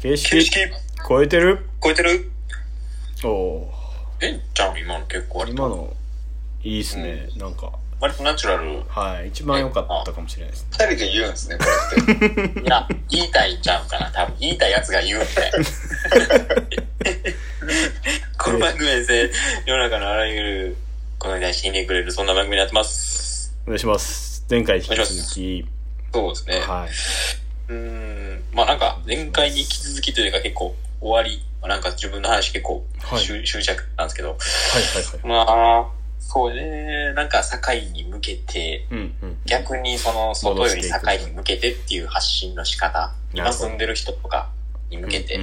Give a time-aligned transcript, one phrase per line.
[0.00, 0.60] 形式形式。
[1.08, 1.68] 超えてる？
[1.82, 2.30] 超えてる。
[3.24, 3.70] おお
[4.20, 5.92] えちゃん今の結構割と今の
[6.62, 7.72] いいっすね、なんか。
[8.00, 8.82] 割とナチュラル。
[8.88, 9.28] はい。
[9.28, 12.60] 一番良かったかもしれないです二人で言うんですね、これって。
[12.62, 14.36] いや言いたいんちゃうかな多分。
[14.38, 15.26] 言いたいやつが言うんで
[18.38, 19.32] この番組はで
[19.66, 20.76] 世の中のあらゆる
[21.18, 23.52] このに対してひねくれるそんな番組になってます。
[23.64, 24.44] お願いします。
[24.48, 25.66] 前回引き続き。
[26.12, 26.60] そうですね。
[26.60, 26.88] はい。
[27.72, 28.17] うーん
[28.58, 33.24] まあなんか前回に引き続きというか結構終わりまあなんか自分の話結構はい。
[33.24, 34.30] 終,、終着なんですけど。
[34.30, 34.38] はい
[35.28, 35.46] はいはい。
[35.46, 37.12] まあそうね。
[37.14, 39.38] なんか境に向けてうんうん。
[39.46, 40.88] 逆にその外より境
[41.24, 43.14] に向けてっていう発信の仕方。
[43.32, 44.50] 今住んでる人とか
[44.90, 45.38] に向けて、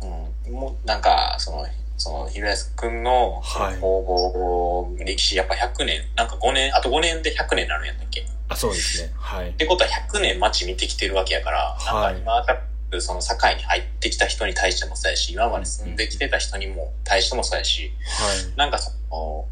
[0.00, 1.66] うん、もうなんかその
[1.98, 3.80] その平安くんのはい。
[3.80, 8.20] 工房歴史やっぱ100年なんか5年あと5年で100年になるんやったっけ？
[8.20, 9.12] っあそうですね。
[9.16, 9.52] はい。
[9.52, 12.14] てことは100年街見てきてるわけやから、はい。
[12.14, 12.58] なんか今
[12.90, 18.56] 多その境に入ってきた人に対してもそうやし今まで住んできてた人にも対してもそうやしはい。
[18.56, 19.44] なんかその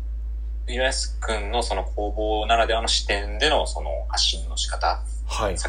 [0.67, 5.57] 平安くんのその工房ならではの視点でのその発信の仕方はい。
[5.57, 5.69] 境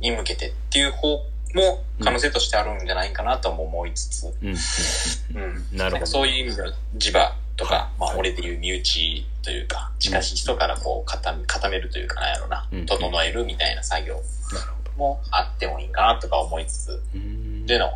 [0.00, 1.18] に向けてっていう方
[1.54, 4.48] も可能性としてあるんじゃないかなとも思いつつ、うん。
[4.48, 5.64] うん。
[5.72, 6.06] うん、なるほど。
[6.06, 12.86] そういう意味では磁場とか、まあ俺でいう身内というか、近しい人からこう固め固めるというかなんやろな、うん。
[12.86, 14.20] 整えるみたいな作業
[14.96, 17.02] もあってもいいかなとか思いつつ。
[17.66, 17.92] での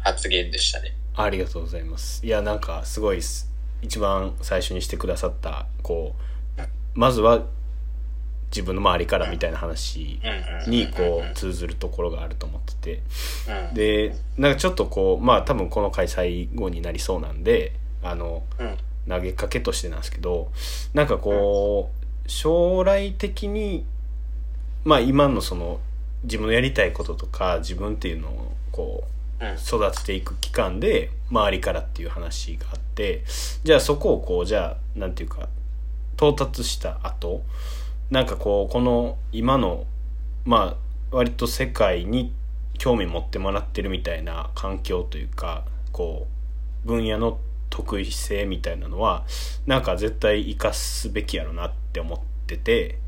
[0.00, 0.94] 発言でしたね。
[1.16, 2.24] ありがとうございます。
[2.24, 3.50] いやなんかすごいす。
[3.82, 6.62] 一番最初にしてくださったこう
[6.94, 7.42] まずは
[8.54, 10.20] 自分の周りからみたいな話
[10.68, 13.02] にこう通ずるところがあると思ってて。
[13.68, 18.76] うん、でなんかちょっとこうまあ多分この回最後になりそうなんであのうん。
[19.08, 20.50] 投げかけとしてなんですけど
[20.92, 23.84] なんかこう将来的に
[24.84, 25.80] まあ今のその
[26.22, 29.04] 自分のやりたいこととか自分っていうのをこ
[29.40, 29.54] ううん。
[29.56, 33.24] 育てていく期間で周りからっていう話があって
[33.64, 35.48] じゃあそこをこうじゃあなんていうか
[36.16, 37.42] 到達した後
[38.10, 39.86] なんかこうこの今の
[40.44, 42.32] まあ割と世界に
[42.78, 46.26] 興味持ってもらってるみたいな環境というかこ
[46.84, 47.38] う分野の
[47.70, 49.24] 得意性みたいなのは
[49.66, 52.98] なんか絶対生かすべきやろなって思ってて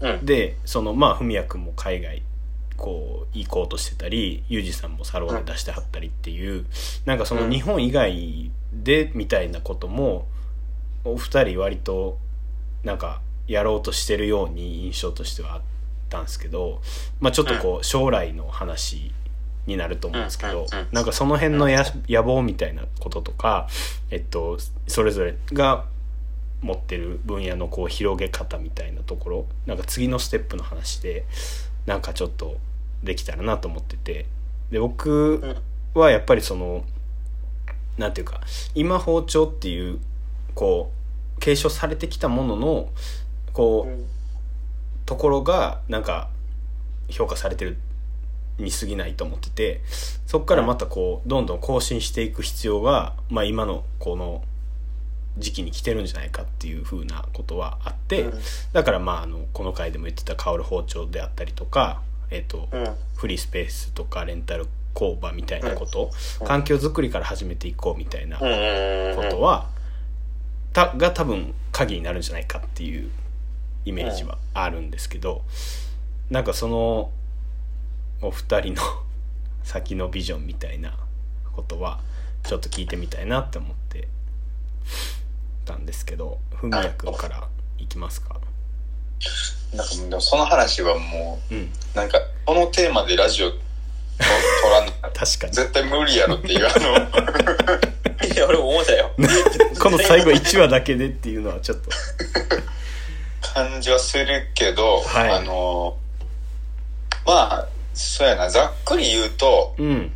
[0.00, 0.26] うん。
[0.26, 2.22] でそのまあ文也君も海外
[2.76, 6.66] こう行こうとしてたりユージさんもサロンで出してはったりっていう
[7.06, 10.26] なんかその日本以外でみたいなことも
[11.04, 12.18] お二人割と
[12.84, 15.62] なんかやろうとしてるように印象としてはあっ
[16.08, 16.80] たんですけど
[17.20, 19.12] まあちょっとこう将来の話
[19.66, 23.68] になると思うんですけどなんかその辺のや野望みたいなこととか
[24.10, 25.84] えっとそれぞれが
[26.62, 31.24] 持ってる分野のこう広げ方みたいなところなんか次のステップの話で
[31.84, 32.56] なんかちょっと
[33.02, 34.26] できたらなと思ってて
[34.70, 35.56] で僕
[35.94, 36.84] はやっぱりその
[37.98, 38.40] なんていうか
[38.74, 39.98] 今包丁っていう
[40.54, 40.90] こ
[41.36, 42.88] う継承されてきたものの
[43.56, 44.04] こう
[45.06, 46.28] ところがなんか
[47.08, 47.78] 評価されてる
[48.58, 49.80] に過ぎないと思ってて
[50.26, 54.42] そこからまたこうどんどん更新していく必要が、まあ、今のこの
[55.38, 58.40] 時期に来てるんじゃないかっていうふうなことはあって、うん。
[58.72, 62.00] だからまああのこの回でも言ってた薫包丁であったりとか、
[62.30, 62.94] えっとうん。
[63.16, 69.68] フリースペースとかレンタル工場みたいなこと、うん環境づくりから始めていこうみたいなこうんとは、
[70.72, 72.46] たが多分鍵になるんじゃない。
[72.46, 73.10] かっていう
[73.86, 75.42] イメージはあるんですけど、
[76.28, 77.10] なんかその
[78.20, 78.82] お二人の
[79.64, 80.94] 先のビジョンみたいな
[81.54, 82.00] ことは
[82.44, 84.08] ちょっと聞いてみたいなって思って
[85.64, 87.48] たんですけど文也君から
[87.78, 88.36] いきますか？
[89.74, 91.58] なんかでもその話はもうん。
[91.94, 93.56] う、なんか、このテーマでラジオと
[94.62, 95.52] 撮らんの確かに。
[95.52, 99.10] 絶対無理やろっていう、あの、 いや俺も思ったよ。
[99.80, 101.90] この最後1話だけでっていうのはちょっと
[103.56, 105.30] 感じはするけど、はい。
[105.30, 105.96] あの、
[107.24, 110.12] まあ、そうやな、ざっくり言うと、うん。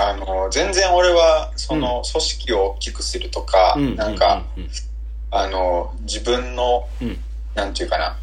[0.00, 3.94] あの、全然俺は、その、組織を大きくするとか、うん。
[3.94, 4.68] なんか、うん。
[5.30, 7.18] あの、自分の、うん。
[7.54, 8.16] なんていうかな、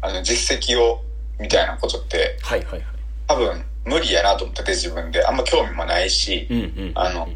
[0.00, 1.04] あの、実績を、
[1.38, 2.82] みたいなことって、はいはいはい。
[3.28, 5.24] 多分、無理やなと思ってて、自分で。
[5.24, 7.28] あんま興味もないし、うんうんあの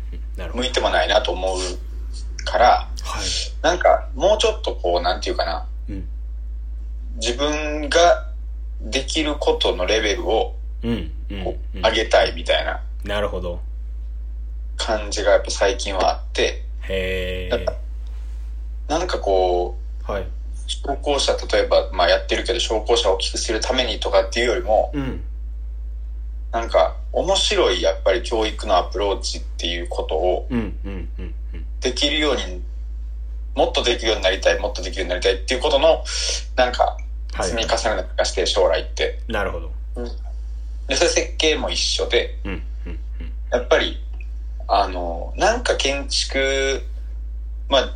[0.52, 2.66] 向いてもないなと思うから、
[3.02, 3.62] はい。
[3.62, 5.75] なんか、もうちょっとこう、なんていうかな、うん
[7.16, 8.26] 自分が
[8.80, 11.84] できることのレベルをうんうんこううん。
[11.84, 12.80] 上げたいみたいな。
[13.04, 13.60] なるほど。
[14.76, 17.66] 感じがやっぱ最近はあって、へえ
[18.88, 19.76] なんかこ
[20.08, 20.26] う、はい。
[20.66, 25.22] 商工者、例えば、まあやってるけど、商工者を大きくするためにとかっていうよりも、うん。
[26.52, 31.64] なんか面白いやっぱり教育のアプローチっていうことをうんうんうんうん。
[31.80, 32.62] できるように、
[33.54, 36.04] もっとできるようになりたい、もっとできるようになりたいっていうことの、
[36.56, 37.05] なんかはい
[37.42, 39.20] 積み重ねな気がして将来って。
[39.28, 39.72] なるほど。
[40.88, 42.52] で、それ設計も一緒で、うん
[42.86, 43.32] うんうん。
[43.50, 43.98] やっぱり、
[44.68, 46.82] あの、なんか建築、
[47.68, 47.94] まあ、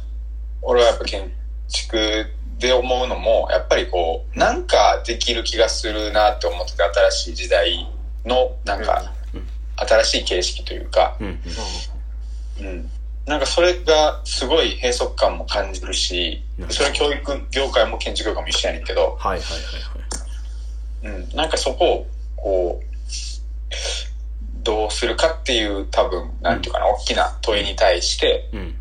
[0.63, 1.33] 俺はやっぱ建
[1.69, 2.27] 築
[2.59, 7.89] で思うのも、やっぱりこう、なんかできる気がするなって思ってて、新しい時代
[8.25, 9.47] の、なんか、うん。
[9.77, 11.41] 新しい形式というか、うん
[12.61, 12.67] うん。
[12.67, 12.91] うん。
[13.27, 19.59] なんかそれがすごい閉塞感も感じるしそれは教育業界も建築業界も一緒やねんけど、はいはい
[21.01, 21.21] はいはい。
[21.23, 21.37] うん。
[21.37, 22.85] なんかそこを、こう、
[24.63, 28.75] どうするかっていう多分、なんていうかな、大きな問いに対して、うん。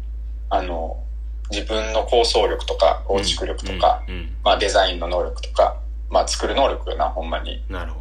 [0.49, 1.03] あの、
[1.51, 4.15] 自分の構想力とか、構築力とか、うん。
[4.15, 4.35] うん。
[4.43, 5.77] まあデザインの能力とか、
[6.09, 7.63] まあ作る能力よな、ほんまに。
[7.69, 7.99] なるほ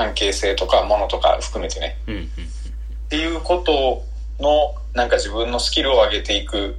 [0.00, 1.98] 関係性とか、ものとか含めてね。
[2.06, 2.24] どうんうん。
[2.24, 2.28] っ
[3.10, 4.04] ていうこと
[4.42, 6.76] の、なんか自分のスキルを上げていく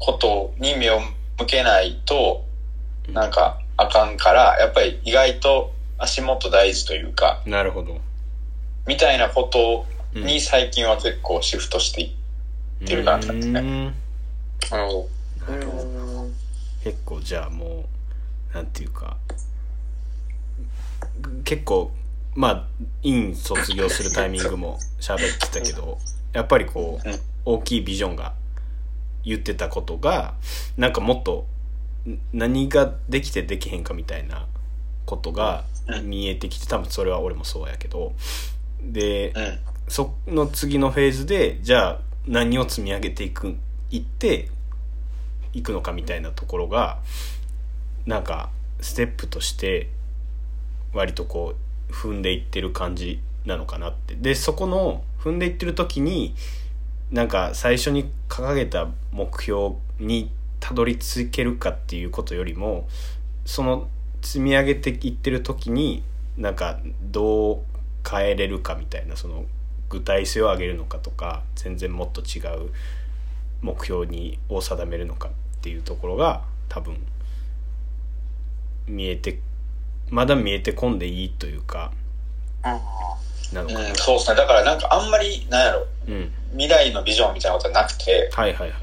[0.00, 1.00] ことに目を
[1.38, 2.44] 向けないと、
[3.08, 8.00] なんかあかんから、やっぱり意外と足元大事というか、なるほど。
[8.86, 10.26] みたいなことうん。
[10.26, 12.16] に最近は結構シフトしてい
[12.84, 13.60] ってる感じですね。
[13.60, 13.94] うん。
[16.82, 17.84] 結構じゃあも
[18.52, 19.16] うなんていうか
[21.44, 21.92] 結構
[22.34, 22.66] まあ
[23.02, 25.98] 院卒業するタイミングも喋ってたけど
[26.32, 27.20] やっぱりこううん。
[27.42, 28.34] 大きいビジョンが
[29.24, 30.34] 言ってたことが
[30.76, 31.46] なんかもっと
[32.08, 34.46] ん何ができてできへんかみたいな
[35.04, 36.08] ことがうん。
[36.08, 38.12] 見えてきて多分それは俺もそうやけど。
[38.82, 39.58] でうん。
[39.88, 43.56] その次のフェーズでじゃあ何を積み上げていく
[43.90, 44.48] いって
[45.52, 47.00] いくのかみたいなところが
[48.06, 48.50] なんか
[48.80, 49.88] ステップとして
[50.92, 51.54] 割とこ
[51.88, 54.14] う踏んでいってる感じなのかなって。
[54.14, 56.34] でそこの踏んでいってる時に
[57.10, 60.30] なんか最初に掲げた目標に
[60.60, 62.88] たどり着けるかっていうことよりも
[63.44, 63.88] その
[64.22, 66.02] 積み上げていってる時に
[66.36, 67.58] なんかどう
[68.08, 69.44] 変えれるかみたいなその
[69.88, 72.70] 具体性を上げるのかとか全然もっと違う
[73.60, 75.32] 目標にを定めるのかっ
[75.62, 76.96] ていうところが多分
[78.86, 79.40] 見えて
[80.10, 81.92] まだ見えてこんでいいというか
[83.52, 84.36] なのかなうん、そうですね。
[84.36, 88.80] だからなんかあんまり、なんやろ、うん未来のビジョンみたいなことはなくて、はいはいはい。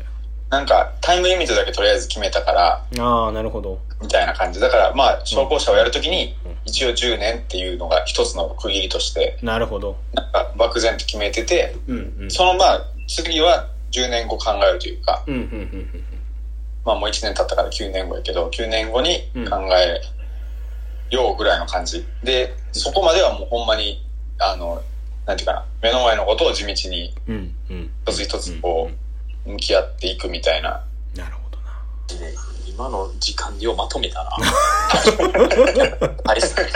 [0.49, 3.79] なんかタイムリミットだけとりあえず決めたから、ああなるほど。
[4.01, 4.59] みたいな感じ。
[4.59, 9.97] だからまあ、商工者をやるときにうん、一応10年っていうのが一つの区切りとして、なるほど。
[10.13, 12.31] なんか漠然と決めてて、うんうん。
[12.31, 16.03] そのまあ、次は10年後考えるというか、うんうんうんうん
[16.85, 19.99] まあもう1年経ったから9年後やけど、9年後に考え
[21.13, 22.05] ようぐらいの感じ。
[22.23, 24.01] で、そこまではもうほんまに、
[24.39, 24.81] あの、
[25.27, 27.13] なんていうかな、目の前のことを地道に
[28.05, 28.89] 一つ一つこ
[29.45, 30.83] う、向き合っていくみたいな。
[31.15, 31.57] なるほど
[32.15, 32.33] なね
[32.65, 34.37] 今の時間でをまとめたな。
[36.25, 36.69] あれっすね。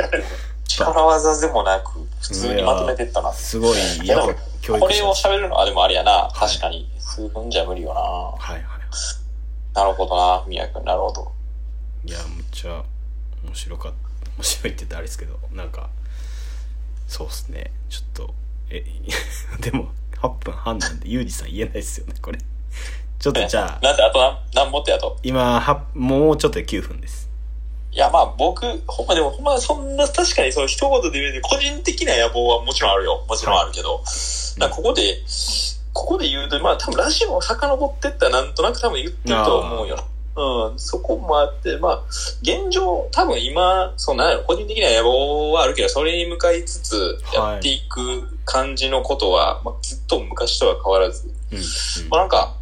[0.68, 3.32] 力技でもなく、普通にまとめてったな。
[3.32, 6.30] すごいやっぱ教育これを者喋るのはでもあれやな。
[6.34, 6.90] 確かに。
[7.00, 8.02] 数分じゃ無理よな。
[8.02, 8.64] はいはい
[9.74, 10.84] なるほどな、宮君。
[10.84, 11.32] なるほど。
[12.04, 12.84] いやむっちゃ
[13.46, 15.90] 面白かった面白いって言ったらあれですけどなんか
[17.12, 18.34] そうっすねちょっと
[18.70, 18.86] え
[19.60, 19.90] でも
[20.22, 22.40] 8分半なんでユージさん言えないですよねこれ
[23.20, 25.18] ちょっとじゃあなんで、あと何、何もってやと？
[25.22, 27.30] 今はもうちょっとで9分です
[27.92, 33.26] いや、まあ僕、ほんまでも、ほんまそんな確かにその一言で言うと、個人的な野望はもちろんあるよ。
[33.28, 34.02] もちろんあるけど。
[34.58, 35.18] だからここで、
[35.92, 40.06] ここで言うと、まあ多分ラジオを遡ってったらなんとなく多分言ってると思うよ。
[40.36, 42.04] うん、そこもあって、まあ、
[42.42, 52.10] 現状、多分今、そうなんやろ、個人的な野望はあるけど、それに向かいつつ、やっていく感じのことは、まあ、ずっと昔とは変わらず、うん、うん。
[52.10, 52.56] まあなんか、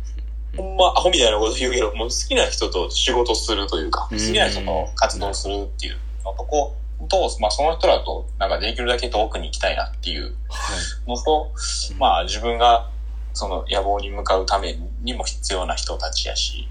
[0.57, 4.17] ほんまアホみたいなこと言うけど、もう好きな人と仕事するというか、うん。
[4.17, 6.75] 好きな人と活動するっていうのとこ、
[7.07, 10.73] と、まあその人らと、なんかできるだけ遠くに行きたいなっていうは
[11.07, 11.09] い。
[11.09, 11.51] のと、
[11.97, 12.89] まあ自分が
[13.33, 16.67] その野望に向かうためにも必要な人たちやし、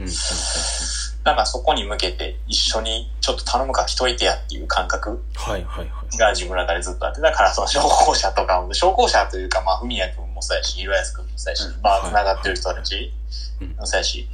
[1.24, 5.22] なんかそこに向けて一緒にちょっと頼むから来といてやっていう感覚
[6.18, 13.12] が自分の中でずっとあって、だからその商工者とかも、商工者というか、まあ、ふみやくんもそうやし、ひろやすくんもそうやし、まあ、繋がってる人たち
[13.60, 13.68] うん。
[13.76, 14.28] もそうやし、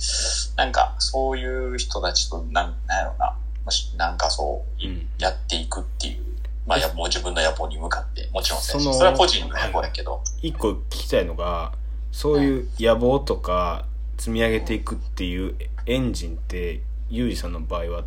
[0.56, 4.84] なんか、そういう人たちと、なん、なんやろな、もし、なんかそう、
[5.18, 6.24] やっていくっていう、
[6.66, 11.72] まあ、やもう自分の野望に向かって、もちろんそれは個人の野望やけど、一個聞きたいのが
[12.14, 13.86] そういう野望とか
[14.18, 16.80] 積み上げていくっていうエンジンって
[17.10, 18.04] ユージさんの場合は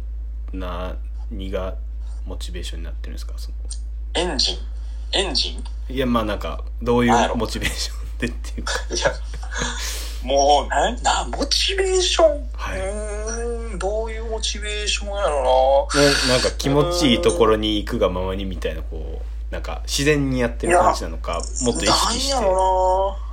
[0.54, 1.76] 何が
[2.26, 3.34] モチベーションになってるんですか？
[3.36, 3.58] その。
[4.14, 4.58] エンジン、
[5.12, 5.58] エンジ
[5.90, 5.94] ン？
[5.94, 8.74] いやまあなんかどういうモチベーションでっていうか。
[8.90, 9.12] いや、
[10.24, 12.80] もう、な、な、モチベーション、はい。
[12.80, 22.34] うーん、どういうモチベーションやろもうなんか気持ちいいところに行くがままにみたいなこうなんか自然にやってる感じなのかもっと意識して。
[22.36, 23.26] なんやろな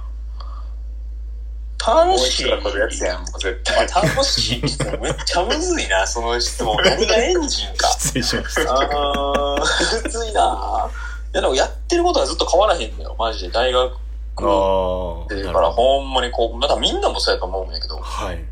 [1.86, 2.46] 楽しい。
[2.46, 3.86] もう一個来るやつやん、もう絶対。
[3.86, 4.62] まあ楽しい。
[4.62, 6.76] めっちゃむずいな、その質問。
[6.82, 7.88] 何がエンジンか。
[7.88, 10.90] 失礼しましたあー、むずいな。
[11.32, 13.50] いや、でもやってることはずっと変わらへんのよ、マジで。
[13.52, 13.92] 大学
[14.36, 18.44] ああでから、ほんまにこう、なんかみんなもそうやと思うんやけど、はい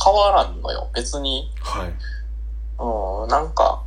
[0.00, 0.88] 変わらんのよ。
[0.94, 1.92] 別に、はい
[2.78, 3.82] うん、なんか、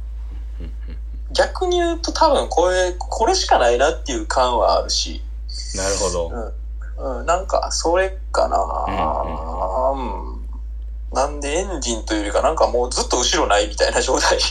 [1.34, 5.22] 逆に言うと多分これ、これしかないなっていう感はあるし、
[5.76, 6.54] なるほどうん、
[7.02, 8.58] うん、なんか、それかな、
[9.96, 9.98] う
[10.38, 10.42] ん
[11.14, 14.40] なんでエンジンというよりか、なんかもうずっと後ろないみたいな状態。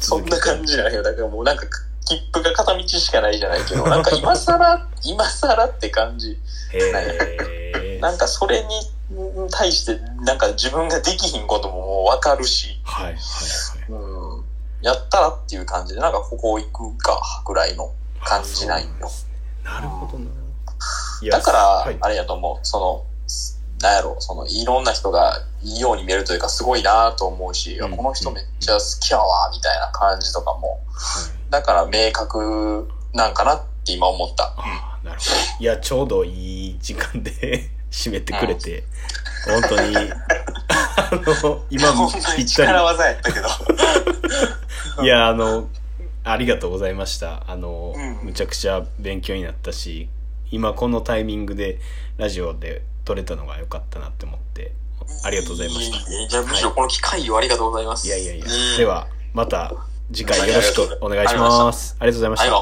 [0.00, 1.02] そんな感じなんよ。
[1.02, 1.66] だからもうなんか、
[2.04, 6.38] 切符が片道しかないじゃないけど、なんか今更、 今更って感じ。
[8.00, 13.18] なんかそれに対して、なんか自分ができひんことももうわかるし、はいはいはい
[13.88, 14.44] うん、
[14.82, 17.92] やったらっていう感じで、なんかここ行くかぐらいの
[18.22, 19.10] 感じないよ。
[19.64, 20.41] なるほどな。
[21.30, 22.66] だからはい、あれやと思う。
[22.66, 23.04] その、
[23.82, 30.80] なんやろ、その、いろんな人がいいように見えるというか、すごいなと思うし、うんこの人めっちゃ好きやわ、みたいな感じとかも、
[31.50, 34.54] だから明確なんかなって今思った。
[35.04, 35.32] なるほど。
[35.58, 38.84] いや、ちょうどいい時間で 締めてくれて、
[39.44, 43.48] 本当に、あの、今も ぴった力技やったけど。
[45.00, 45.04] り。
[45.06, 45.68] いや、あの、
[46.24, 47.42] ありがとうございました。
[47.48, 50.08] あの、うんむちゃくちゃ勉強になったし、
[50.52, 51.80] 今このタイミングで
[52.18, 54.72] ラジオで撮れたのが良かったなって思って、
[55.24, 56.10] ありがとうございました。
[56.10, 58.06] いやじゃあむしろこの機会をありがとうございます。
[58.06, 58.78] いやいやいやうん。
[58.78, 59.74] では、また
[60.12, 61.96] 次回よろしくお願いします。
[61.98, 62.52] ありがとうございました。
[62.52, 62.60] はい